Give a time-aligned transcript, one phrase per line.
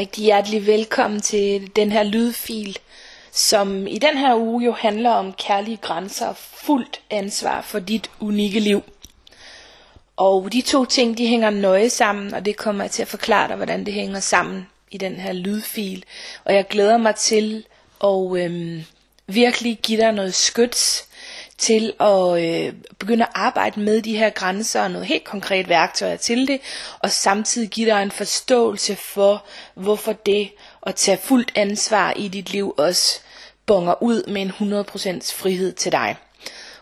[0.00, 2.78] Rigtig hjertelig velkommen til den her lydfil,
[3.32, 8.10] som i den her uge jo handler om kærlige grænser og fuldt ansvar for dit
[8.20, 8.82] unikke liv.
[10.16, 13.48] Og de to ting, de hænger nøje sammen, og det kommer jeg til at forklare
[13.48, 16.04] dig, hvordan det hænger sammen i den her lydfil.
[16.44, 17.66] Og jeg glæder mig til
[18.04, 18.82] at øhm,
[19.26, 21.08] virkelig give dig noget skyts
[21.60, 26.16] til at øh, begynde at arbejde med de her grænser og noget helt konkret værktøjer
[26.16, 26.60] til det,
[26.98, 30.50] og samtidig give dig en forståelse for, hvorfor det
[30.86, 33.20] at tage fuldt ansvar i dit liv også
[33.66, 36.16] bonger ud med en 100% frihed til dig.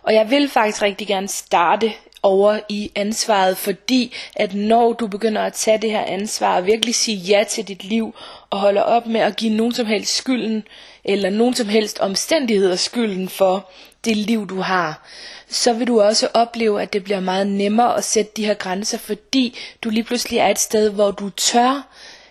[0.03, 5.43] Og jeg vil faktisk rigtig gerne starte over i ansvaret, fordi at når du begynder
[5.43, 8.15] at tage det her ansvar og virkelig sige ja til dit liv
[8.51, 10.65] og holder op med at give nogen som helst skylden
[11.09, 13.71] eller nogen som helst omstændigheder skylden for
[14.05, 15.03] det liv du har,
[15.49, 18.99] så vil du også opleve, at det bliver meget nemmere at sætte de her grænser,
[18.99, 21.87] fordi du lige pludselig er et sted, hvor du tør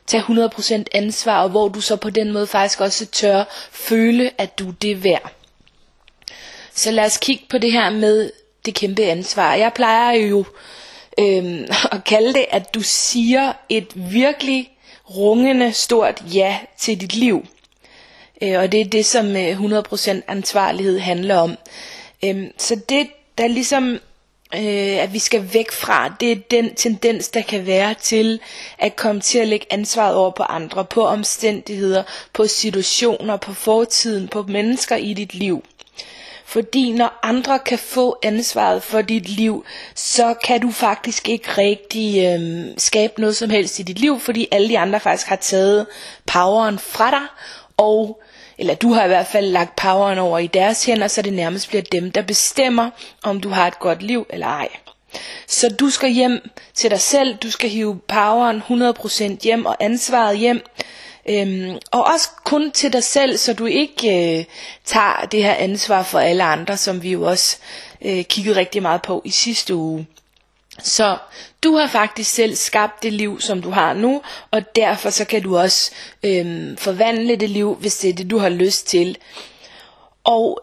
[0.08, 4.60] tage 100% ansvar, og hvor du så på den måde faktisk også tør føle, at
[4.60, 5.32] du er det værd.
[6.76, 8.32] Så lad os kigge på det her med
[8.66, 9.54] det kæmpe ansvar.
[9.54, 10.46] Jeg plejer jo
[11.20, 14.70] øhm, at kalde det, at du siger et virkelig
[15.10, 17.46] rungende stort ja til dit liv.
[18.42, 21.58] Øh, og det er det, som øh, 100% ansvarlighed handler om.
[22.26, 23.08] Øhm, så det,
[23.38, 24.00] der ligesom
[24.56, 28.40] øh, at vi skal væk fra, det er den tendens, der kan være til
[28.78, 34.28] at komme til at lægge ansvaret over på andre, på omstændigheder, på situationer, på fortiden,
[34.28, 35.64] på mennesker i dit liv.
[36.46, 42.26] Fordi når andre kan få ansvaret for dit liv, så kan du faktisk ikke rigtig
[42.26, 45.86] øh, skabe noget som helst i dit liv, fordi alle de andre faktisk har taget
[46.26, 47.28] poweren fra dig,
[47.78, 48.22] og
[48.58, 51.70] eller du har i hvert fald lagt poweren over i deres hænder, så det nærmest
[51.70, 52.90] bliver dem, der bestemmer,
[53.24, 54.70] om du har et godt liv eller ej.
[55.48, 60.38] Så du skal hjem til dig selv, du skal hive poweren 100% hjem og ansvaret
[60.38, 60.62] hjem,
[61.30, 64.46] Øhm, og også kun til dig selv, så du ikke øh,
[64.86, 67.58] tager det her ansvar for alle andre, som vi jo også
[68.02, 70.08] øh, kiggede rigtig meget på i sidste uge.
[70.84, 71.18] Så
[71.64, 74.22] du har faktisk selv skabt det liv, som du har nu,
[74.52, 75.92] og derfor så kan du også
[76.24, 79.18] øhm, forvandle det liv, hvis det er det, du har lyst til.
[80.24, 80.62] Og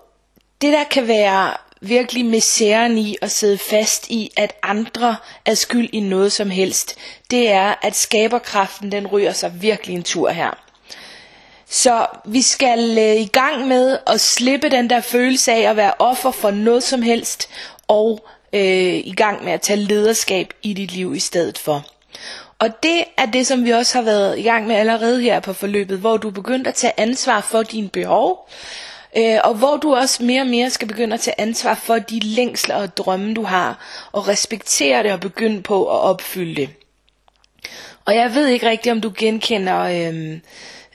[0.60, 5.16] det der kan være virkelig misæren i at sidde fast i, at andre
[5.47, 6.94] er skyld i noget som helst,
[7.31, 10.50] det er, at skaberkraften den ryger sig virkelig en tur her.
[11.69, 15.92] Så vi skal øh, i gang med at slippe den der følelse af at være
[15.98, 17.48] offer for noget som helst,
[17.88, 21.87] og øh, i gang med at tage lederskab i dit liv i stedet for.
[22.59, 25.53] Og det er det, som vi også har været i gang med allerede her på
[25.53, 28.48] forløbet, hvor du begynder at tage ansvar for dine behov,
[29.16, 32.20] øh, og hvor du også mere og mere skal begynde at tage ansvar for de
[32.20, 33.78] længsler og drømme, du har,
[34.12, 36.69] og respektere det og begynde på at opfylde det.
[38.04, 40.38] Og jeg ved ikke rigtigt, om du genkender øh,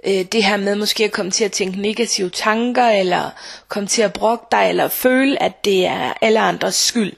[0.03, 3.29] øh, det her med måske at komme til at tænke negative tanker, eller
[3.67, 7.13] komme til at brokke dig, eller føle, at det er alle andres skyld.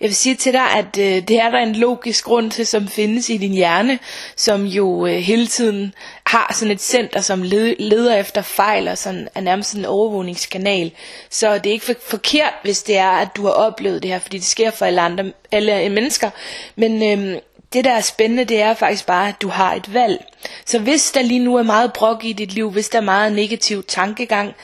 [0.00, 2.88] Jeg vil sige til dig, at øh, det er der en logisk grund til, som
[2.88, 3.98] findes i din hjerne,
[4.36, 5.94] som jo øh, hele tiden
[6.26, 10.92] har sådan et center, som led, leder efter fejl, og sådan, er nærmest en overvågningskanal.
[11.30, 14.18] Så det er ikke for, forkert, hvis det er, at du har oplevet det her,
[14.18, 16.30] fordi det sker for alle andre alle mennesker.
[16.76, 17.40] Men øh,
[17.72, 20.24] det der er spændende, det er faktisk bare, at du har et valg.
[20.66, 23.32] Så hvis der lige nu er meget brok i dit liv, hvis der er meget
[23.32, 24.54] negativ tankegang,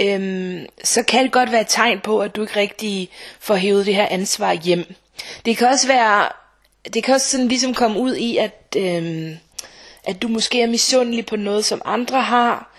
[0.00, 3.10] øhm, så kan det godt være et tegn på, at du ikke rigtig
[3.40, 4.94] får hævet det her ansvar hjem.
[5.44, 6.28] Det kan også være,
[6.94, 9.36] det kan også sådan ligesom komme ud i, at, øhm,
[10.04, 12.74] at du måske er misundelig på noget, som andre har,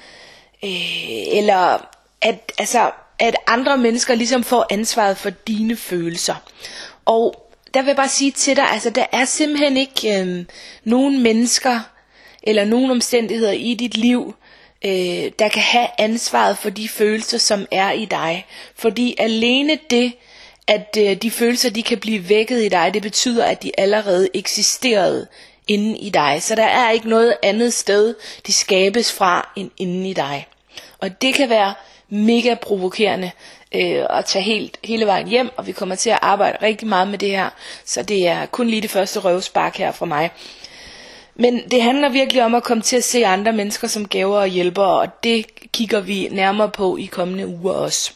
[0.64, 1.88] øh, eller
[2.22, 6.36] at, altså, at andre mennesker ligesom får ansvaret for dine følelser.
[7.06, 7.41] Og
[7.74, 10.46] der vil jeg bare sige til dig, altså der er simpelthen ikke øh,
[10.84, 11.80] nogen mennesker
[12.44, 14.36] eller nogen omstændigheder i dit liv,
[14.86, 18.46] øh, der kan have ansvaret for de følelser, som er i dig.
[18.76, 20.14] Fordi alene det,
[20.68, 24.30] at øh, de følelser, de kan blive vækket i dig, det betyder, at de allerede
[24.34, 25.28] eksisterede
[25.68, 26.44] inde i dig.
[26.44, 28.16] Så der er ikke noget andet sted,
[28.48, 30.48] de skabes fra, end inde i dig.
[31.00, 31.74] Og det kan være
[32.12, 33.32] mega provokerende
[33.76, 37.08] øh, at tage helt, hele vejen hjem, og vi kommer til at arbejde rigtig meget
[37.08, 37.50] med det her,
[37.86, 40.32] så det er kun lige det første røvspark her fra mig.
[41.36, 44.48] Men det handler virkelig om at komme til at se andre mennesker som gaver og
[44.48, 48.12] hjælpere, og det kigger vi nærmere på i kommende uger også.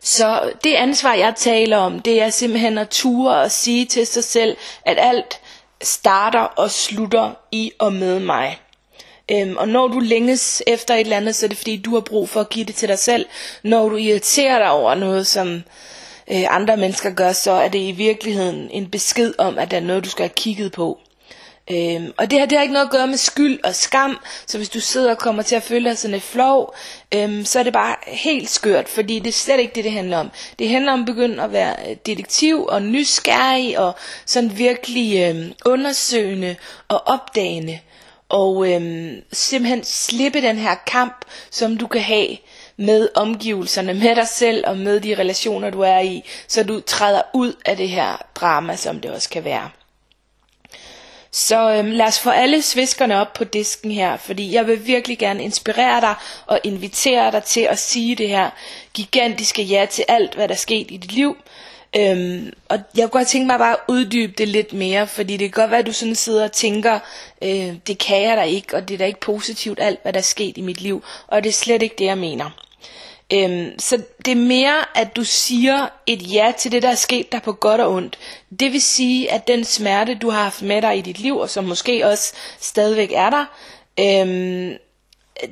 [0.00, 4.24] Så det ansvar, jeg taler om, det er simpelthen at ture og sige til sig
[4.24, 5.40] selv, at alt
[5.82, 8.58] starter og slutter i og med mig.
[9.30, 12.00] Øhm, og når du længes efter et eller andet, så er det fordi, du har
[12.00, 13.26] brug for at give det til dig selv.
[13.62, 15.62] Når du irriterer dig over noget, som
[16.30, 19.80] øh, andre mennesker gør, så er det i virkeligheden en besked om, at der er
[19.80, 20.98] noget, du skal have kigget på.
[21.70, 24.58] Øhm, og det her det har ikke noget at gøre med skyld og skam, så
[24.58, 26.74] hvis du sidder og kommer til at føle dig sådan et flov,
[27.14, 30.18] øhm, så er det bare helt skørt, fordi det er slet ikke det, det handler
[30.18, 30.30] om.
[30.58, 33.94] Det handler om at begynde at være øh, detektiv og nysgerrig og
[34.26, 36.56] sådan virkelig øhm, undersøgende
[36.88, 37.78] og opdagende.
[38.32, 42.36] Og øhm, simpelthen slippe den her kamp, som du kan have
[42.76, 47.22] med omgivelserne, med dig selv og med de relationer, du er i, så du træder
[47.34, 49.70] ud af det her drama, som det også kan være.
[51.30, 55.18] Så øhm, lad os få alle sviskerne op på disken her, fordi jeg vil virkelig
[55.18, 56.14] gerne inspirere dig
[56.46, 58.50] og invitere dig til at sige det her
[58.94, 61.36] gigantiske ja til alt, hvad der er sket i dit liv.
[61.96, 65.52] Øhm, og jeg kunne godt tænke mig bare at uddybe det lidt mere, fordi det
[65.52, 66.98] kan godt være, at du sådan sidder og tænker,
[67.42, 70.18] øh, det kan jeg da ikke, og det er da ikke positivt alt, hvad der
[70.18, 72.50] er sket i mit liv, og det er slet ikke det, jeg mener.
[73.32, 77.32] Øhm, så det er mere, at du siger et ja til det, der er sket
[77.32, 78.18] dig på godt og ondt.
[78.60, 81.50] Det vil sige, at den smerte, du har haft med dig i dit liv, og
[81.50, 83.44] som måske også stadigvæk er der,
[84.00, 84.76] øhm,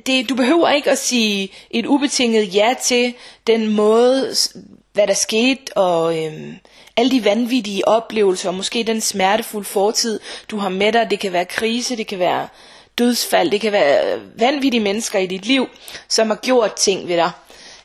[0.06, 3.14] det, du behøver ikke at sige et ubetinget ja til
[3.46, 4.34] den måde,
[5.00, 6.56] hvad der skete, og øhm,
[6.96, 10.20] alle de vanvittige oplevelser, og måske den smertefulde fortid,
[10.50, 11.06] du har med dig.
[11.10, 12.48] Det kan være krise, det kan være
[12.98, 15.68] dødsfald, det kan være øh, vanvittige mennesker i dit liv,
[16.08, 17.30] som har gjort ting ved dig.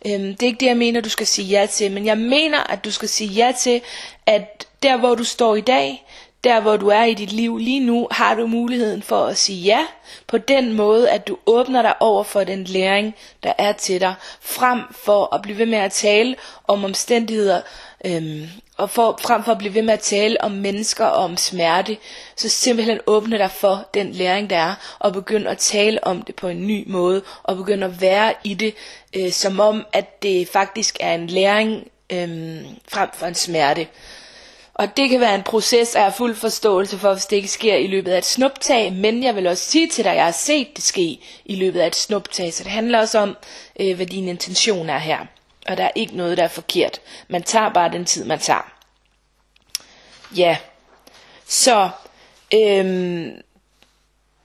[0.05, 2.63] Øhm, det er ikke det, jeg mener, du skal sige ja til, men jeg mener,
[2.63, 3.81] at du skal sige ja til,
[4.25, 6.05] at der, hvor du står i dag,
[6.45, 9.61] der hvor du er i dit liv lige nu, har du muligheden for at sige
[9.61, 9.85] ja,
[10.27, 14.13] på den måde, at du åbner dig over for den læring, der er til dig,
[14.41, 16.35] frem for at blive ved med at tale
[16.67, 17.61] om omstændigheder,
[18.05, 18.47] øhm,
[18.77, 21.97] og for, frem for at blive ved med at tale om mennesker og om smerte,
[22.35, 26.35] så simpelthen åbne dig for den læring, der er, og begynd at tale om det
[26.35, 28.75] på en ny måde, og begynd at være i det,
[29.15, 33.87] øh, som om, at det faktisk er en læring øh, frem for en smerte.
[34.75, 37.87] Og det kan være en proces, af fuld forståelse for, hvis det ikke sker i
[37.87, 40.67] løbet af et snuptag, men jeg vil også sige til dig, at jeg har set
[40.75, 43.37] det ske i løbet af et snuptag, så det handler også om,
[43.79, 45.19] øh, hvad din intention er her.
[45.67, 47.01] Og der er ikke noget, der er forkert.
[47.27, 48.71] Man tager bare den tid, man tager.
[50.35, 50.57] Ja,
[51.47, 51.89] så,
[52.53, 53.31] øhm,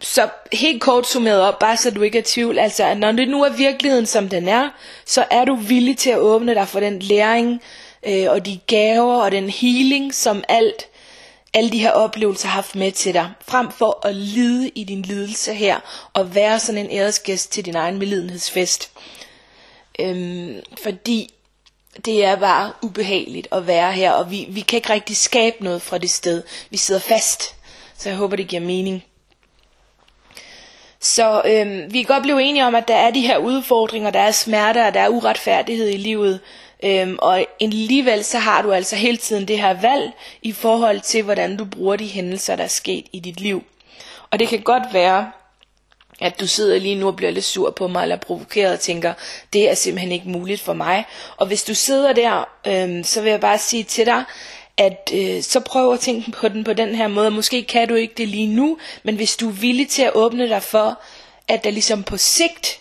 [0.00, 3.12] så helt kort summeret op, bare så du ikke er i tvivl, altså at når
[3.12, 4.68] det nu er virkeligheden, som den er,
[5.06, 7.62] så er du villig til at åbne dig for den læring,
[8.02, 10.88] øh, og de gaver, og den healing, som alt,
[11.54, 15.02] alle de her oplevelser har haft med til dig, frem for at lide i din
[15.02, 15.80] lidelse her,
[16.12, 18.90] og være sådan en æresgæst til din egen medlidenhedsfest.
[19.98, 21.34] Øhm, fordi
[22.04, 25.82] det er bare ubehageligt at være her, og vi, vi kan ikke rigtig skabe noget
[25.82, 26.42] fra det sted.
[26.70, 27.54] Vi sidder fast,
[27.98, 29.04] så jeg håber, det giver mening.
[31.00, 34.20] Så øhm, vi kan godt blive enige om, at der er de her udfordringer, der
[34.20, 36.40] er smerter, og der er uretfærdighed i livet.
[36.82, 40.12] Øhm, og alligevel så har du altså hele tiden det her valg
[40.42, 43.64] i forhold til, hvordan du bruger de hændelser, der er sket i dit liv.
[44.30, 45.30] Og det kan godt være,
[46.20, 49.12] at du sidder lige nu og bliver lidt sur på mig, eller provokeret og tænker,
[49.52, 51.04] det er simpelthen ikke muligt for mig.
[51.36, 54.24] Og hvis du sidder der, øhm, så vil jeg bare sige til dig,
[54.76, 57.30] at øh, så prøv at tænke på den på den her måde.
[57.30, 60.48] Måske kan du ikke det lige nu, men hvis du er villig til at åbne
[60.48, 61.00] dig for,
[61.48, 62.79] at der ligesom på sigt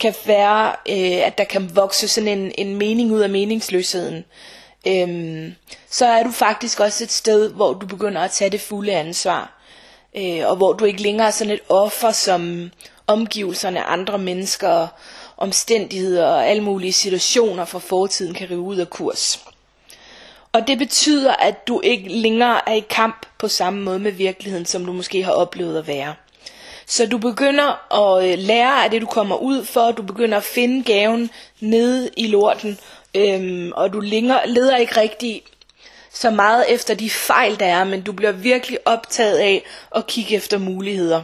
[0.00, 4.24] kan være, øh, at der kan vokse sådan en, en mening ud af meningsløsheden,
[4.86, 5.54] øhm,
[5.90, 9.54] så er du faktisk også et sted, hvor du begynder at tage det fulde ansvar
[10.16, 12.70] øh, og hvor du ikke længere er sådan et offer, som
[13.06, 14.86] omgivelserne, andre mennesker,
[15.36, 19.44] omstændigheder og alle mulige situationer fra fortiden kan rive ud af kurs.
[20.52, 24.66] Og det betyder, at du ikke længere er i kamp på samme måde med virkeligheden,
[24.66, 26.14] som du måske har oplevet at være.
[26.86, 29.90] Så du begynder at øh, lære af det, du kommer ud for.
[29.92, 32.78] Du begynder at finde gaven nede i lorten.
[33.14, 35.42] Øhm, og du linger, leder ikke rigtig
[36.12, 39.64] så meget efter de fejl, der er, men du bliver virkelig optaget af
[39.94, 41.22] at kigge efter muligheder.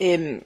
[0.00, 0.42] Øhm,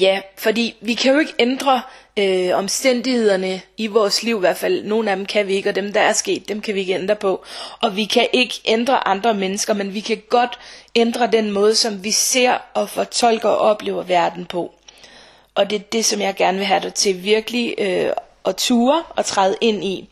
[0.00, 1.82] ja, fordi vi kan jo ikke ændre
[2.18, 5.74] øh, omstændighederne i vores liv, i hvert fald nogle af dem kan vi ikke, og
[5.74, 7.44] dem der er sket, dem kan vi ikke ændre på.
[7.82, 10.58] Og vi kan ikke ændre andre mennesker, men vi kan godt
[10.96, 14.74] ændre den måde, som vi ser og fortolker og oplever verden på.
[15.54, 18.10] Og det er det, som jeg gerne vil have dig til virkelig øh,
[18.44, 20.08] at ture og træde ind i.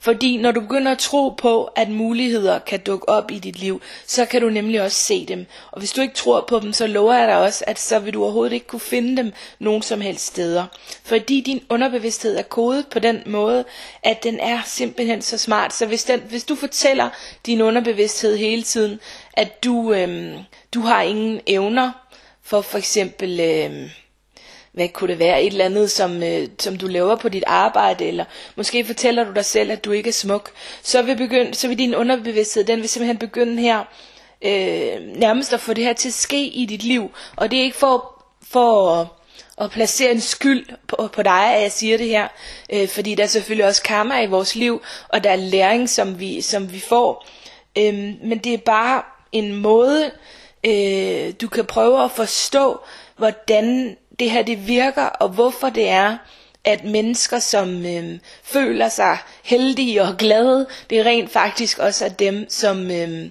[0.00, 3.82] Fordi når du begynder at tro på, at muligheder kan dukke op i dit liv,
[4.06, 5.46] så kan du nemlig også se dem.
[5.72, 8.14] Og hvis du ikke tror på dem, så lover jeg dig også, at så vil
[8.14, 10.64] du overhovedet ikke kunne finde dem nogen som helst steder.
[11.04, 13.64] Fordi din underbevidsthed er kodet på den måde,
[14.02, 15.72] at den er simpelthen så smart.
[15.72, 17.08] Så hvis, den, hvis du fortæller
[17.46, 19.00] din underbevidsthed hele tiden,
[19.32, 20.34] at du, øhm,
[20.74, 21.92] du har ingen evner
[22.42, 23.40] for for eksempel...
[23.40, 23.90] Øhm,
[24.76, 28.04] hvad kunne det være, et eller andet, som, øh, som du laver på dit arbejde,
[28.04, 28.24] eller
[28.56, 30.50] måske fortæller du dig selv, at du ikke er smuk,
[30.82, 33.78] så vil, begynde, så vil din underbevidsthed, den vil simpelthen begynde her
[34.42, 37.10] øh, nærmest at få det her til at ske i dit liv.
[37.36, 39.06] Og det er ikke for, for at,
[39.64, 42.28] at placere en skyld på, på dig, at jeg siger det her.
[42.72, 46.20] Øh, fordi der er selvfølgelig også karma i vores liv, og der er læring, som
[46.20, 47.26] vi, som vi får.
[47.78, 49.02] Øh, men det er bare
[49.32, 50.10] en måde,
[50.66, 52.80] øh, du kan prøve at forstå,
[53.16, 56.16] hvordan det her det virker, og hvorfor det er,
[56.64, 62.08] at mennesker, som øh, føler sig heldige og glade, det er rent faktisk også er
[62.08, 63.28] dem, som, øh,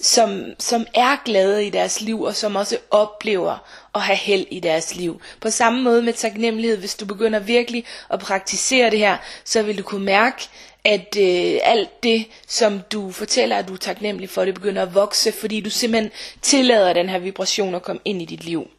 [0.00, 4.60] som, som er glade i deres liv, og som også oplever at have held i
[4.60, 5.20] deres liv.
[5.40, 9.78] På samme måde med taknemmelighed, hvis du begynder virkelig at praktisere det her, så vil
[9.78, 10.48] du kunne mærke,
[10.84, 14.94] at øh, alt det, som du fortæller, at du er taknemmelig for, det begynder at
[14.94, 16.10] vokse, fordi du simpelthen
[16.42, 18.70] tillader den her vibration at komme ind i dit liv.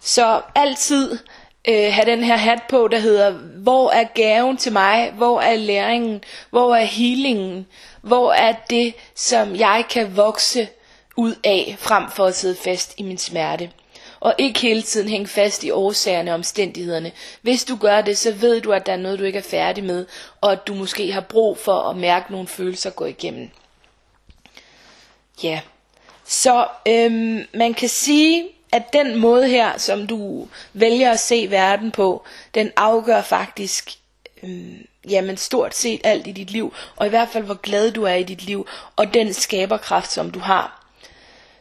[0.00, 1.18] Så altid
[1.68, 3.30] øh, have den her hat på, der hedder,
[3.62, 5.12] hvor er gaven til mig?
[5.16, 6.24] Hvor er læringen?
[6.50, 7.66] Hvor er healingen?
[8.02, 10.68] Hvor er det, som jeg kan vokse
[11.16, 13.70] ud af, frem for at sidde fast i min smerte?
[14.20, 17.12] Og ikke hele tiden hænge fast i årsagerne og omstændighederne.
[17.42, 19.84] Hvis du gør det, så ved du, at der er noget, du ikke er færdig
[19.84, 20.06] med,
[20.40, 23.50] og at du måske har brug for at mærke nogle følelser gå igennem.
[25.42, 25.60] Ja,
[26.24, 31.90] så øhm, man kan sige, at den måde her, som du vælger at se verden
[31.90, 32.24] på,
[32.54, 33.90] den afgør faktisk
[34.42, 38.02] øhm, jamen stort set alt i dit liv, og i hvert fald hvor glad du
[38.02, 40.86] er i dit liv, og den skaberkraft, som du har.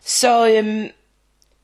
[0.06, 0.90] Så øhm,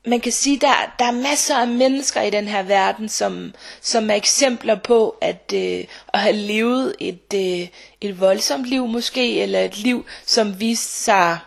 [0.06, 4.10] man kan sige, der, der er masser af mennesker i den her verden, som, som
[4.10, 5.84] er eksempler på at, øh,
[6.14, 7.68] at have levet et, øh,
[8.00, 11.38] et voldsomt liv måske, eller et liv, som viste sig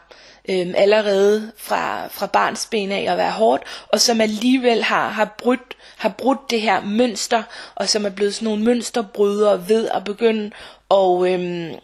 [0.50, 5.36] øhm, allerede fra, fra barns ben af at være hårdt, og som alligevel har, har,
[5.38, 7.44] brudt, har brudt det her mønster,
[7.76, 10.52] og som er blevet sådan nogle mønsterbrydere ved at begynde
[10.90, 11.76] og, øhm,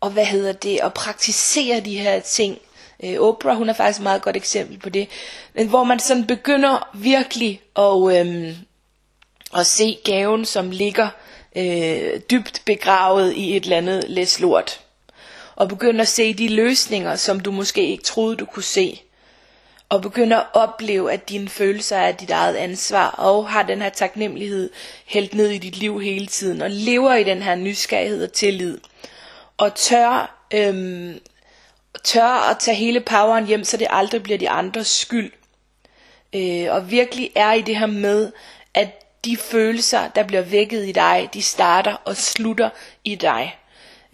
[0.00, 2.58] og hvad hedder det, at praktisere de her ting.
[3.04, 5.08] Øh, Oprah, hun er faktisk et meget godt eksempel på det.
[5.54, 8.56] Men hvor man sådan begynder virkelig at, øhm,
[9.56, 11.08] at se gaven, som ligger
[11.56, 14.80] øh, dybt begravet i et eller andet læslort
[15.56, 19.02] og begynder at se de løsninger, som du måske ikke troede, du kunne se.
[19.88, 23.88] Og begynder at opleve, at dine følelser er dit eget ansvar, og har den her
[23.88, 24.70] taknemmelighed
[25.06, 28.78] hældt ned i dit liv hele tiden, og lever i den her nysgerrighed og tillid.
[29.56, 31.20] Og tør, øhm,
[32.04, 35.32] tør at tage hele poweren hjem, så det aldrig bliver de andres skyld.
[36.32, 38.32] Øh, og virkelig er i det her med,
[38.74, 38.88] at
[39.24, 42.70] de følelser, der bliver vækket i dig, de starter og slutter
[43.04, 43.56] i dig.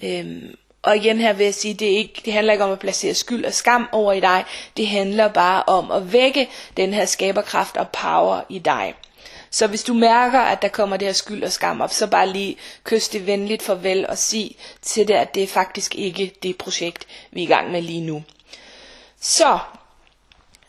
[0.03, 2.79] Øhm, og igen her vil jeg sige, det, er ikke, det handler ikke om at
[2.79, 4.45] placere skyld og skam over i dig.
[4.77, 8.95] Det handler bare om at vække den her skaberkraft og power i dig.
[9.51, 12.29] Så hvis du mærker, at der kommer det her skyld og skam op, så bare
[12.29, 16.57] lige kys det venligt farvel og sig til det, at det er faktisk ikke det
[16.59, 18.23] projekt, vi er i gang med lige nu.
[19.21, 19.59] Så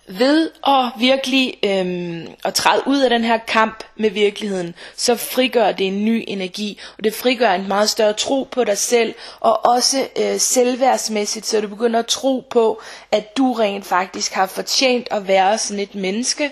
[0.10, 5.72] ved at virkelig øhm, at træde ud af den her kamp med virkeligheden, så frigør
[5.72, 9.66] det en ny energi, og det frigør en meget større tro på dig selv, og
[9.66, 15.08] også øh, selvværdsmæssigt, så du begynder at tro på, at du rent faktisk har fortjent
[15.12, 16.52] at være sådan et menneske,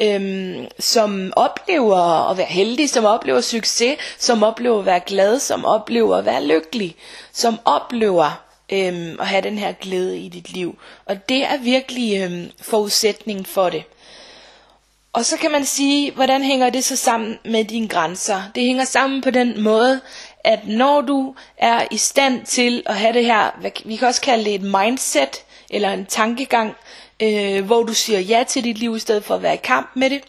[0.00, 5.64] øhm, som oplever at være heldig, som oplever succes, som oplever at være glad, som
[5.64, 6.96] oplever at være lykkelig,
[7.32, 10.78] som oplever øhm, og have den her glæde i dit liv.
[11.06, 13.84] Og det er virkelig øhm, forudsætningen for det.
[15.12, 18.42] Og så kan man sige, hvordan hænger det så sammen med dine grænser?
[18.54, 20.00] Det hænger sammen på den måde,
[20.44, 23.50] at når du er i stand til at have det her,
[23.84, 26.74] vi kan også kalde det et mindset, eller en tankegang,
[27.22, 29.90] øh, hvor du siger ja til dit liv, i stedet for at være i kamp
[29.94, 30.22] med det,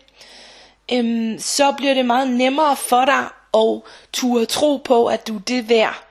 [0.92, 3.82] øh, så bliver det meget nemmere for dig at
[4.14, 6.09] turde tro på, at du er det værd.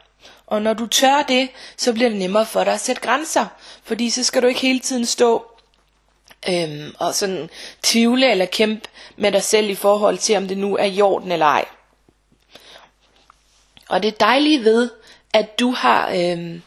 [0.48, 3.46] Og når du tør det, så bliver det nemmere for dig at sætte grænser.
[3.82, 5.46] Fordi så skal du ikke hele tiden stå
[6.48, 7.50] øhm, og sådan
[7.82, 11.46] tvivle eller kæmpe med dig selv i forhold til, om det nu er jorden eller
[11.46, 11.64] ej.
[13.88, 14.90] Og det dejlige ved,
[15.32, 16.62] at du har øhm,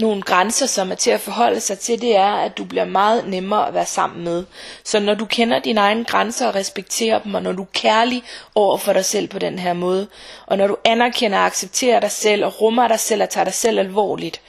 [0.00, 3.28] nogle grænser, som er til at forholde sig til, det er, at du bliver meget
[3.28, 4.44] nemmere at være sammen med.
[4.84, 8.22] Så når du kender dine egne grænser og respekterer dem, og når du er kærlig
[8.54, 10.08] over for dig selv på den her måde,
[10.46, 13.54] og når du anerkender og accepterer dig selv, og rummer dig selv og tager dig
[13.54, 14.40] selv alvorligt,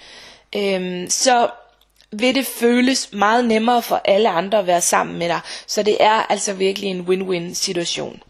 [0.56, 1.50] øhm, så
[2.12, 5.40] vil det føles meget nemmere for alle andre at være sammen med dig.
[5.68, 8.22] Så det er altså virkelig en win-win situation.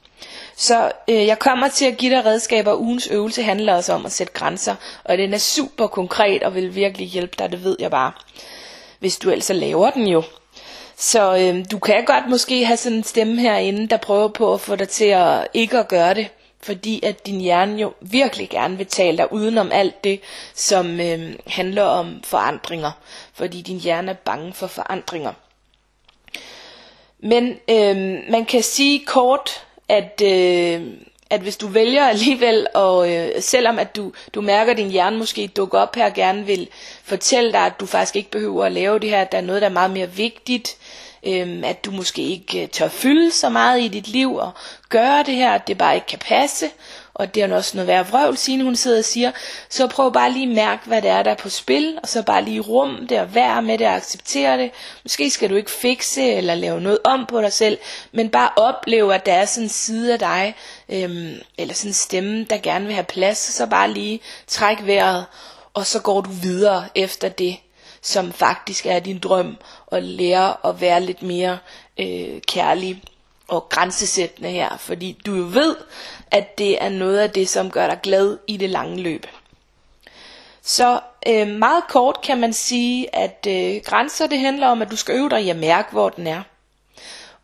[0.61, 2.75] Så øh, jeg kommer til at give dig redskaber.
[2.75, 6.75] Ugens øvelse handler også om at sætte grænser, og den er super konkret og vil
[6.75, 8.11] virkelig hjælpe dig, det ved jeg bare.
[8.99, 10.23] Hvis du altså laver den jo.
[10.97, 14.61] Så øh, du kan godt måske have sådan en stemme herinde, der prøver på at
[14.61, 16.27] få dig til at ikke at gøre det.
[16.63, 20.19] fordi at din hjerne jo virkelig gerne vil tale dig udenom alt det,
[20.53, 22.91] som øh, handler om forandringer,
[23.33, 25.33] fordi din hjerne er bange for forandringer.
[27.19, 30.81] Men øh, man kan sige kort, at, øh,
[31.29, 35.17] at hvis du vælger alligevel, og øh, selvom at du, du mærker, at din hjerne
[35.17, 36.67] måske dukker op her og gerne vil
[37.03, 39.61] fortælle dig, at du faktisk ikke behøver at lave det her, at der er noget,
[39.61, 40.77] der er meget mere vigtigt,
[41.27, 44.51] øh, at du måske ikke øh, tør fylde så meget i dit liv og
[44.89, 46.65] gøre det her, at det bare ikke kan passe,
[47.21, 49.31] og det er også noget værd vrøvl, Signe hun sidder og siger,
[49.69, 52.23] så prøv bare lige at mærke, hvad det er, der er på spil, og så
[52.23, 54.71] bare lige rum det og være med det og acceptere det.
[55.03, 57.77] Måske skal du ikke fikse eller lave noget om på dig selv,
[58.11, 60.55] men bare opleve, at der er sådan en side af dig,
[60.89, 65.25] øhm, eller sådan en stemme, der gerne vil have plads, så bare lige træk vejret,
[65.73, 67.57] og så går du videre efter det,
[68.01, 71.57] som faktisk er din drøm, og lære at være lidt mere
[71.99, 73.01] øh, kærlig
[73.51, 75.75] og grænsesættende her, fordi du jo ved,
[76.31, 79.25] at det er noget af det, som gør dig glad i det lange løb.
[80.61, 84.95] Så øh, meget kort kan man sige, at øh, grænser det handler om, at du
[84.95, 86.41] skal øve dig i at mærke, hvor den er.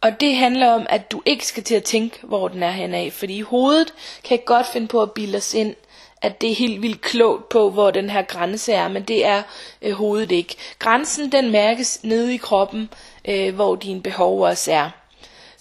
[0.01, 3.11] Og det handler om, at du ikke skal til at tænke, hvor den er henad,
[3.11, 5.75] fordi i hovedet kan godt finde på at bilde os ind,
[6.21, 9.43] at det er helt vildt klogt på, hvor den her grænse er, men det er
[9.81, 10.55] øh, hovedet ikke.
[10.79, 12.89] Grænsen den mærkes nede i kroppen,
[13.25, 14.89] øh, hvor dine behov også er.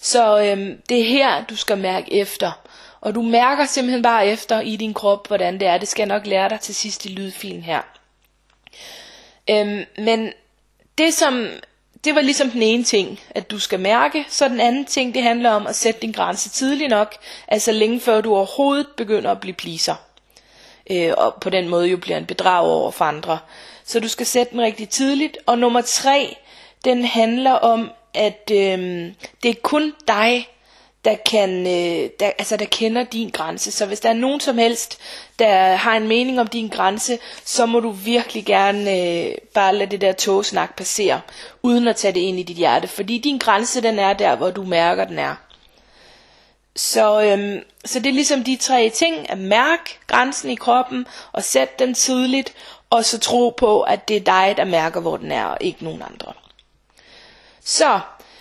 [0.01, 2.51] Så øhm, det er her, du skal mærke efter.
[3.01, 5.77] Og du mærker simpelthen bare efter i din krop, hvordan det er.
[5.77, 7.81] Det skal jeg nok lære dig til sidst i lydfilen her.
[9.49, 10.31] Øhm, men
[10.97, 11.47] det som
[12.03, 14.25] det var ligesom den ene ting, at du skal mærke.
[14.29, 17.15] Så den anden ting, det handler om at sætte din grænse tidligt nok,
[17.47, 19.95] altså længe før du overhovedet begynder at blive pleaser.
[20.91, 23.39] Øh, og på den måde jo bliver en bedrag over for andre.
[23.85, 25.37] Så du skal sætte den rigtig tidligt.
[25.45, 26.37] Og nummer tre,
[26.85, 28.79] den handler om, at øh,
[29.43, 30.47] det er kun dig,
[31.05, 33.71] der kan, øh, der, altså der kender din grænse.
[33.71, 34.99] Så hvis der er nogen som helst,
[35.39, 39.91] der har en mening om din grænse, så må du virkelig gerne øh, bare lade
[39.91, 41.21] det der togsnak passere,
[41.63, 42.87] uden at tage det ind i dit hjerte.
[42.87, 45.35] Fordi din grænse, den er der, hvor du mærker, den er.
[46.75, 51.43] Så, øhm, så det er ligesom de tre ting, at mærke grænsen i kroppen, og
[51.43, 52.53] sætte den tydeligt,
[52.89, 55.83] og så tro på, at det er dig, der mærker, hvor den er, og ikke
[55.83, 56.33] nogen andre.
[57.63, 57.99] Så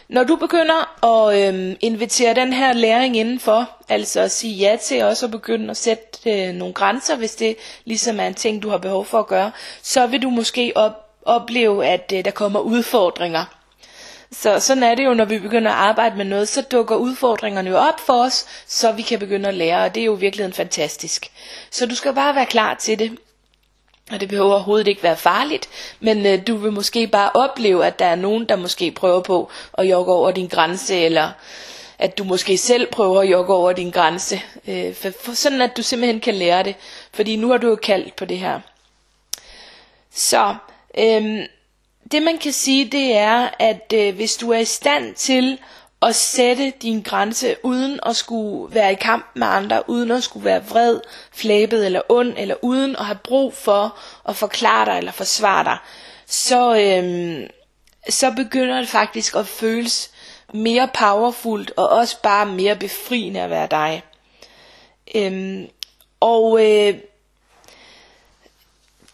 [0.09, 5.05] når du begynder at øhm, invitere den her læring indenfor, altså at sige ja til
[5.05, 8.69] også at begynde at sætte øh, nogle grænser, hvis det ligesom er en ting, du
[8.69, 9.51] har behov for at gøre,
[9.83, 10.93] så vil du måske op,
[11.23, 13.45] opleve, at øh, der kommer udfordringer.
[14.33, 17.71] Så sådan er det jo, når vi begynder at arbejde med noget, så dukker udfordringerne
[17.71, 20.55] jo op for os, så vi kan begynde at lære, og det er jo virkelig
[20.55, 21.31] fantastisk.
[21.71, 23.19] Så du skal bare være klar til det.
[24.11, 25.69] Og det behøver overhovedet ikke være farligt,
[26.01, 29.51] men øh, du vil måske bare opleve, at der er nogen, der måske prøver på
[29.79, 31.31] at jogge over din grænse, eller
[31.99, 35.77] at du måske selv prøver at jogge over din grænse, øh, for, for sådan at
[35.77, 36.75] du simpelthen kan lære det,
[37.13, 38.61] fordi nu har du jo kaldt på det her.
[40.11, 40.55] Så
[40.99, 41.39] øh,
[42.13, 45.59] det man kan sige, det er, at øh, hvis du er i stand til
[46.03, 50.45] at sætte din grænse uden at skulle være i kamp med andre, uden at skulle
[50.45, 51.01] være vred,
[51.33, 55.79] flæbet eller ond, eller uden at have brug for at forklare dig eller forsvare dig,
[56.27, 57.47] så, øhm,
[58.09, 60.11] så begynder det faktisk at føles
[60.55, 64.03] mere powerfult og også bare mere befriende at være dig.
[65.15, 65.67] Øhm,
[66.21, 66.95] og øh,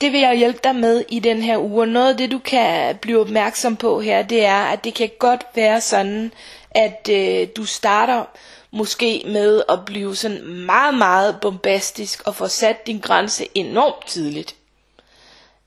[0.01, 1.83] det vil jeg hjælpe dig med i den her uge.
[1.83, 5.11] Og Noget af det, du kan blive opmærksom på her, det er, at det kan
[5.18, 6.33] godt være sådan,
[6.75, 8.25] at øh, du starter
[8.71, 14.55] måske med at blive sådan meget, meget bombastisk og få sat din grænse enormt tidligt.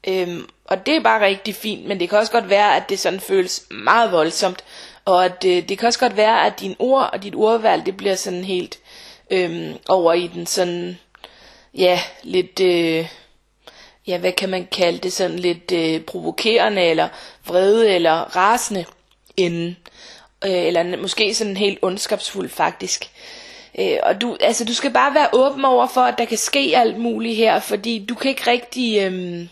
[0.08, 3.00] Øhm, og det er bare rigtig fint, men det kan også godt være, at det
[3.00, 4.64] sådan føles meget voldsomt,
[5.06, 7.98] og at øh, det kan også godt være, at din ord og dit ordvalg, det
[7.98, 8.80] bliver sådan helt
[9.32, 11.00] øhm, over i den sådan,
[11.74, 13.08] ja, lidt, øh,
[14.08, 17.08] ja, hvad kan man kalde det, sådan lidt øh, provokerende, eller
[17.48, 18.86] vrede, eller rasende
[19.38, 19.78] inden
[20.46, 23.10] øh, eller måske sådan helt ondskabsfuld faktisk.
[23.80, 26.74] Øh, og du, altså, du skal bare være åben over for, at der kan ske
[26.76, 29.48] alt muligt her, fordi du kan ikke rigtig, øh,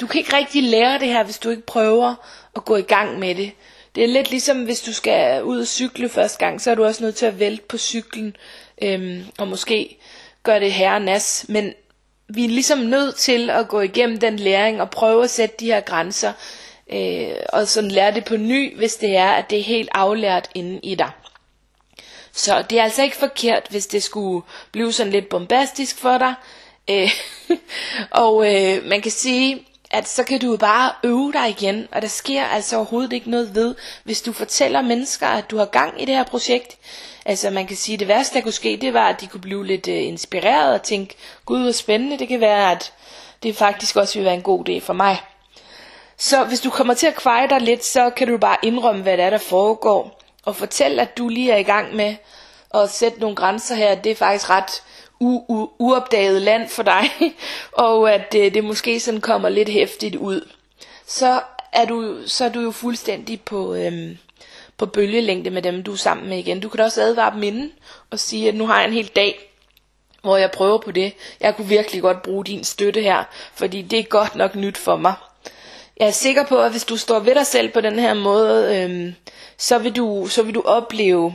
[0.00, 2.14] du kan ikke rigtig lære det her, hvis du ikke prøver
[2.56, 3.52] at gå i gang med det.
[3.94, 6.84] Det er lidt ligesom, hvis du skal ud og cykle første gang, så er du
[6.84, 8.36] også nødt til at vælte på cyklen,
[8.82, 9.98] øh, og måske
[10.42, 11.72] gøre det her nas, men
[12.28, 15.66] vi er ligesom nødt til at gå igennem den læring og prøve at sætte de
[15.66, 16.32] her grænser,
[16.92, 20.50] øh, og sådan lære det på ny, hvis det er, at det er helt aflært
[20.54, 21.10] inde i dig.
[22.32, 26.34] Så det er altså ikke forkert, hvis det skulle blive sådan lidt bombastisk for dig.
[26.90, 27.10] Øh,
[28.24, 32.08] og øh, man kan sige, at så kan du bare øve dig igen, og der
[32.08, 36.04] sker altså overhovedet ikke noget ved, hvis du fortæller mennesker, at du har gang i
[36.04, 36.76] det her projekt.
[37.24, 39.40] Altså man kan sige, at det værste der kunne ske, det var, at de kunne
[39.40, 42.92] blive lidt øh, inspireret og tænke, gud hvor spændende, det kan være, at
[43.42, 45.18] det faktisk også vil være en god idé for mig.
[46.18, 49.16] Så hvis du kommer til at kveje dig lidt, så kan du bare indrømme, hvad
[49.16, 52.16] det er, der foregår, og fortælle, at du lige er i gang med
[52.74, 53.94] at sætte nogle grænser her.
[53.94, 54.70] Det er faktisk ret
[55.22, 57.10] u- u- uopdaget land for dig,
[57.72, 60.48] og at det, det måske sådan kommer lidt hæftigt ud,
[61.06, 61.40] så
[61.72, 64.18] er du, så er du jo fuldstændig på, øhm,
[64.78, 66.60] på bølgelængde med dem, du er sammen med igen.
[66.60, 67.72] Du kan da også advare dem inden
[68.10, 69.50] og sige, at nu har jeg en hel dag,
[70.22, 71.12] hvor jeg prøver på det.
[71.40, 73.24] Jeg kunne virkelig godt bruge din støtte her,
[73.54, 75.14] fordi det er godt nok nyt for mig.
[75.96, 78.76] Jeg er sikker på, at hvis du står ved dig selv på den her måde,
[78.76, 79.14] øhm,
[79.56, 81.34] så, vil du, så vil du opleve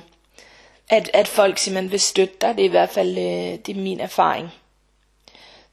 [0.90, 2.56] at, at folk simpelthen vil støtte dig.
[2.56, 4.50] Det er i hvert fald øh, det er min erfaring.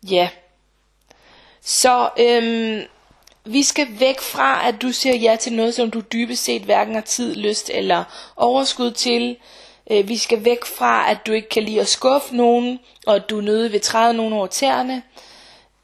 [0.02, 0.28] Ja.
[1.62, 2.82] Så øhm,
[3.44, 6.94] vi skal væk fra, at du siger ja til noget, som du dybest set hverken
[6.94, 8.04] har tid, lyst eller
[8.36, 9.36] overskud til.
[9.90, 13.30] Øh, vi skal væk fra, at du ikke kan lide at skuffe nogen, og at
[13.30, 15.02] du er nødt ved træde nogen over tæerne.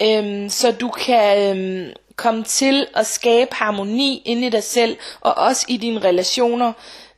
[0.02, 5.34] Øhm, så du kan øhm, komme til at skabe harmoni inde i dig selv, og
[5.34, 6.72] også i dine relationer,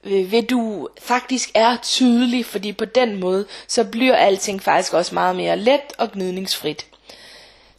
[0.05, 5.15] øh, ved du faktisk er tydelig, fordi på den måde, så bliver alting faktisk også
[5.15, 6.87] meget mere let og gnidningsfrit.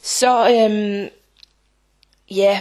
[0.02, 1.08] Så øhm,
[2.30, 2.60] ja,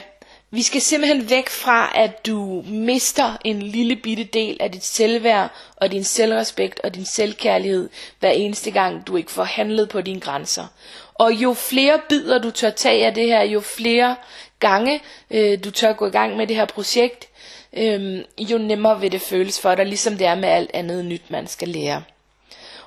[0.51, 5.51] vi skal simpelthen væk fra, at du mister en lille bitte del af dit selvværd
[5.75, 10.19] og din selvrespekt og din selvkærlighed hver eneste gang, du ikke får handlet på dine
[10.19, 10.67] grænser.
[11.15, 14.15] Og jo flere bidder du tør tage af det her, jo flere
[14.59, 15.01] gange
[15.31, 17.27] øh, du tør gå i gang med det her projekt,
[17.73, 21.31] øh, jo nemmere vil det føles for dig, ligesom det er med alt andet nyt,
[21.31, 22.03] man skal lære.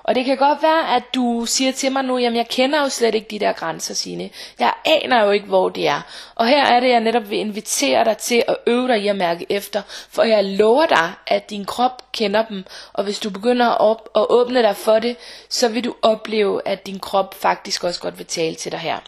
[0.09, 2.88] Og det kan godt være, at du siger til mig nu, jamen jeg kender jo
[2.88, 4.31] slet ikke de der grænser, sine.
[4.59, 6.01] Jeg aner jo ikke, hvor de er.
[6.35, 9.16] Og her er det, jeg netop vil invitere dig til at øve dig i at
[9.16, 9.83] mærke efter.
[9.88, 12.64] For jeg lover dig, at din krop kender dem.
[12.92, 15.16] Og hvis du begynder at, op- at åbne dig for det,
[15.49, 18.99] så vil du opleve, at din krop faktisk også godt vil tale til dig her.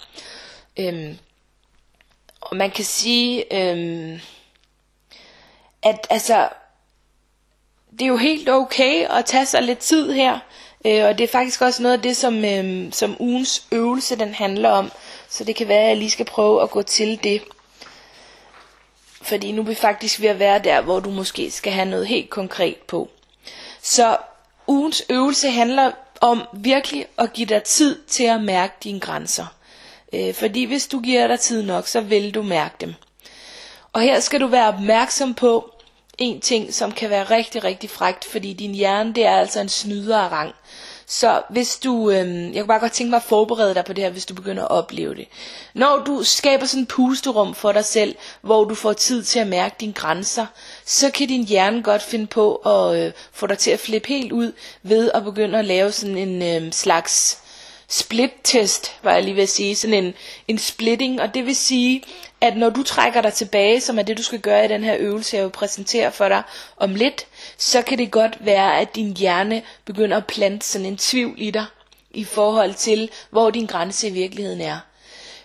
[0.76, 1.18] Øhm,
[2.40, 3.54] og man kan sige...
[3.56, 4.20] Øhm,
[5.82, 6.48] at altså,
[7.90, 10.38] det er jo helt okay at tage sig lidt tid her,
[10.86, 14.34] øh, og det er faktisk også noget af det, som, øh, som ugens øvelse den
[14.34, 14.92] handler om,
[15.28, 17.42] så det kan være, at jeg lige skal prøve at gå til det.
[19.22, 22.06] Fordi nu er vi faktisk ved at være der, hvor du måske skal have noget
[22.06, 23.08] helt konkret på.
[23.82, 24.16] Så
[24.66, 29.46] ugens øvelse handler om virkelig at give dig tid til at mærke dine grænser.
[30.12, 32.94] Øh, fordi hvis du giver dig tid nok, så vil du mærke dem.
[33.92, 35.70] Og her skal du være opmærksom på
[36.20, 39.68] en ting, som kan være rigtig, rigtig frægt, fordi din hjerne, det er altså en
[39.68, 40.54] snyder af rang.
[41.06, 44.04] Så hvis du, øhm, jeg kunne bare godt tænke mig at forberede dig på det
[44.04, 45.28] her, hvis du begynder at opleve det.
[45.74, 49.46] Når du skaber sådan et pusterum for dig selv, hvor du får tid til at
[49.46, 50.46] mærke dine grænser,
[50.84, 54.32] så kan din hjerne godt finde på at øh, få dig til at flippe helt
[54.32, 54.52] ud
[54.82, 57.38] ved at begynde at lave sådan en øh, slags
[57.88, 60.14] split-test, var jeg lige ved at sige, sådan en,
[60.48, 62.02] en splitting, og det vil sige,
[62.40, 64.96] at når du trækker dig tilbage, som er det du skal gøre i den her
[64.98, 66.42] øvelse, jeg vil præsentere for dig
[66.76, 67.26] om lidt,
[67.58, 71.50] så kan det godt være, at din hjerne begynder at plante sådan en tvivl i
[71.50, 71.64] dig,
[72.10, 74.78] i forhold til, hvor din grænse i virkeligheden er.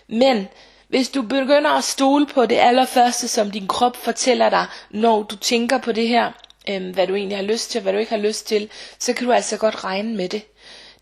[0.08, 0.48] Men
[0.88, 5.36] hvis du begynder at stole på det allerførste, som din krop fortæller dig, når du
[5.36, 6.32] tænker på det her,
[6.68, 9.26] øh, hvad du egentlig har lyst til, hvad du ikke har lyst til, så kan
[9.26, 10.42] du altså godt regne med det.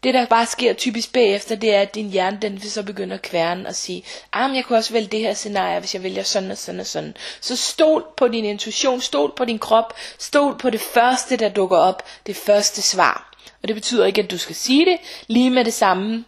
[0.04, 3.14] Det der bare sker typisk bagefter, det er, at din hjerne den vil så begynde
[3.14, 6.02] at kværne og sige, ah, men jeg kunne også vælge det her scenarie, hvis jeg
[6.02, 7.16] vælger sådan og sådan og sådan.
[7.40, 11.76] Så stol på din intuition, stol på din krop, stol på det første, der dukker
[11.76, 13.34] op, det første svar.
[13.62, 16.24] Og det betyder ikke, at du skal sige det lige med det samme,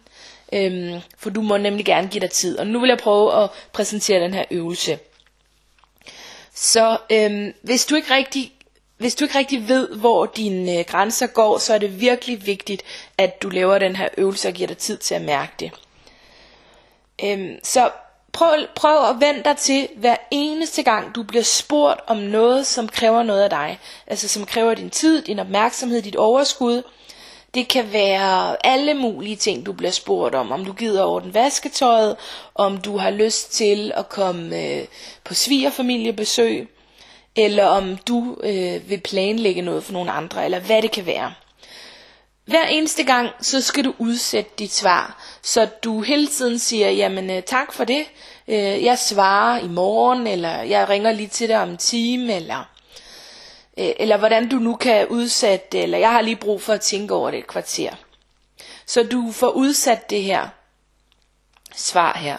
[0.53, 2.59] øhm, for du må nemlig gerne give dig tid.
[2.59, 4.99] Og nu vil jeg prøve at præsentere den her øvelse.
[6.53, 8.51] Så øhm, hvis du ikke rigtig
[8.97, 12.83] hvis du ikke rigtig ved, hvor dine øh, grænser går, så er det virkelig vigtigt,
[13.17, 15.71] at du laver den her øvelse og giver dig tid til at mærke det.
[17.23, 17.89] Øhm, så
[18.31, 22.87] prøv, prøv at vente dig til hver eneste gang, du bliver spurgt om noget, som
[22.87, 23.79] kræver noget af dig.
[24.07, 26.83] Altså som kræver din tid, din opmærksomhed, dit overskud.
[27.53, 30.51] Det kan være alle mulige ting, du bliver spurgt om.
[30.51, 32.15] Om du gider over den vasketøjet,
[32.55, 34.85] om du har lyst til at komme øh,
[35.23, 36.69] på svigerfamiliebesøg,
[37.37, 41.33] eller om du øh, vil planlægge noget for nogle andre, eller hvad det kan være.
[42.45, 47.29] Hver eneste gang, så skal du udsætte dit svar, så du hele tiden siger, jamen
[47.29, 48.05] øh, tak for det,
[48.47, 52.69] øh, jeg svarer i morgen, eller jeg ringer lige til dig om en time, eller,
[53.77, 56.81] øh, eller hvordan du nu kan udsætte det, eller jeg har lige brug for at
[56.81, 57.91] tænke over det et kvarter.
[58.85, 60.47] Så du får udsat det her
[61.75, 62.37] svar her.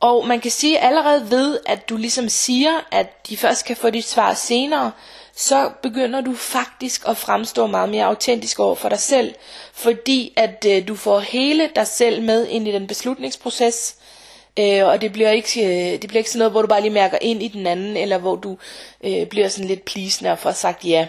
[0.00, 3.90] Og man kan sige allerede ved, at du ligesom siger, at de først kan få
[3.90, 4.92] dit svar senere,
[5.36, 9.34] så begynder du faktisk at fremstå meget mere autentisk over for dig selv,
[9.72, 13.96] fordi at øh, du får hele dig selv med ind i den beslutningsproces,
[14.58, 16.92] øh, og det bliver, ikke, øh, det bliver ikke sådan noget, hvor du bare lige
[16.92, 18.58] mærker ind i den anden, eller hvor du
[19.04, 21.08] øh, bliver sådan lidt plisende og får sagt ja.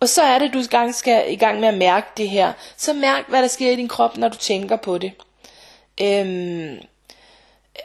[0.00, 2.52] Og så er det, du gang skal i gang med at mærke det her.
[2.76, 5.12] Så mærk, hvad der sker i din krop, når du tænker på det.
[6.00, 6.78] Øhm,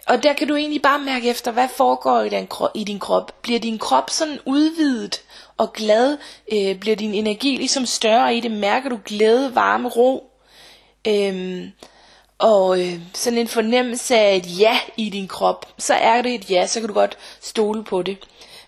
[0.07, 3.41] og der kan du egentlig bare mærke efter, hvad foregår i, den, i din krop.
[3.41, 5.21] Bliver din krop sådan udvidet
[5.57, 6.17] og glad?
[6.53, 8.51] Øh, bliver din energi ligesom større i det?
[8.51, 10.31] Mærker du glæde, varme, ro?
[11.07, 11.67] Øh,
[12.39, 16.51] og øh, sådan en fornemmelse af et ja i din krop, så er det et
[16.51, 18.17] ja, så kan du godt stole på det.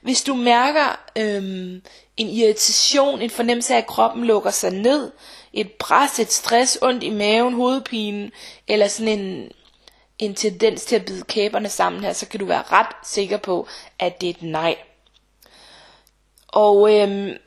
[0.02, 1.82] Hvis du mærker øh,
[2.18, 5.12] en irritation, en fornemmelse af, at kroppen lukker sig ned,
[5.54, 8.32] et pres, et stress, ondt i maven, hovedpine,
[8.68, 9.52] eller sådan en,
[10.20, 13.68] en tendens til at bide kæberne sammen her, så kan du være ret sikker på,
[14.00, 14.78] at det er et nej.
[16.48, 17.38] Og øhm,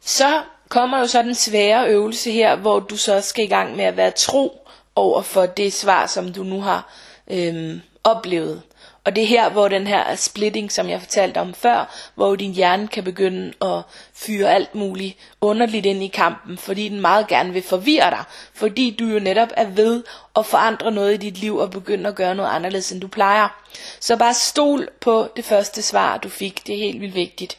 [0.00, 3.84] så kommer jo så den svære øvelse her, hvor du så skal i gang med
[3.84, 6.92] at være tro over for det svar, som du nu har
[7.30, 8.62] øhm, oplevet.
[9.04, 12.52] Og det er her, hvor den her splitting, som jeg fortalte om før, hvor din
[12.52, 13.82] hjerne kan begynde at
[14.14, 18.96] fyre alt muligt underligt ind i kampen, fordi den meget gerne vil forvirre dig, fordi
[18.98, 20.02] du jo netop er ved
[20.36, 23.48] at forandre noget i dit liv og begynde at gøre noget anderledes, end du plejer.
[24.00, 26.66] Så bare stol på det første svar, du fik.
[26.66, 27.58] Det er helt vildt vigtigt.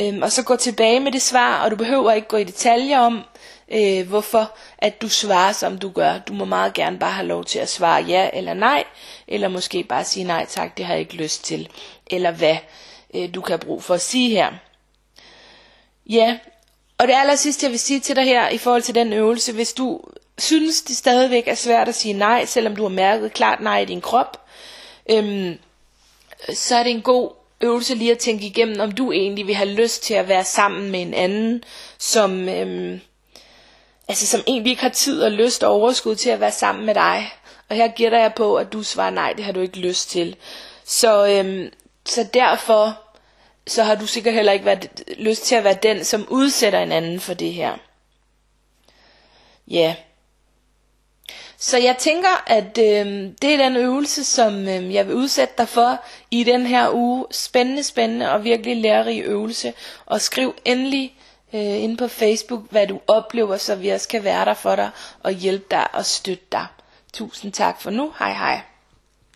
[0.00, 2.98] Øhm, og så gå tilbage med det svar, og du behøver ikke gå i detaljer
[2.98, 3.24] om,
[3.72, 6.18] øh, hvorfor at du svarer som du gør.
[6.18, 8.84] Du må meget gerne bare have lov til at svare ja eller nej,
[9.28, 11.68] eller måske bare sige nej tak, det har jeg ikke lyst til,
[12.06, 12.56] eller hvad
[13.14, 14.52] øh, du kan bruge for at sige her.
[16.06, 16.38] Ja,
[16.98, 19.52] og det aller sidste jeg vil sige til dig her i forhold til den øvelse,
[19.52, 20.00] hvis du
[20.38, 23.84] synes det stadigvæk er svært at sige nej, selvom du har mærket klart nej i
[23.84, 24.46] din krop,
[25.10, 25.58] øhm,
[26.54, 29.68] så er det en god øvelse lige at tænke igennem, om du egentlig vil have
[29.68, 31.64] lyst til at være sammen med en anden,
[31.98, 33.00] som, øhm,
[34.08, 36.94] altså, som egentlig ikke har tid og lyst og overskud til at være sammen med
[36.94, 37.32] dig.
[37.68, 40.36] Og her gætter jeg på, at du svarer nej, det har du ikke lyst til.
[40.84, 41.72] Så, øhm,
[42.06, 42.98] så derfor
[43.66, 46.92] så har du sikkert heller ikke været, lyst til at være den, som udsætter en
[46.92, 47.76] anden for det her.
[49.68, 49.76] Ja.
[49.76, 49.94] Yeah.
[51.58, 53.06] Så jeg tænker, at øh,
[53.42, 57.26] det er den øvelse, som øh, jeg vil udsætte dig for i den her uge.
[57.30, 59.72] Spændende, spændende og virkelig lærerig øvelse.
[60.06, 61.13] Og skriv endelig
[61.54, 64.90] øh, inde på Facebook, hvad du oplever, så vi også kan være der for dig
[65.22, 66.66] og hjælpe dig og støtte dig.
[67.12, 68.12] Tusind tak for nu.
[68.18, 68.73] Hej hej.